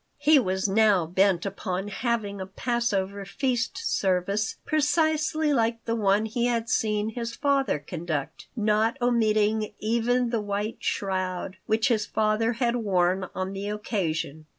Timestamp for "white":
10.41-10.77